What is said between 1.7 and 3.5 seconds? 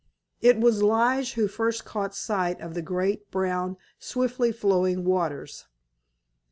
caught sight of the great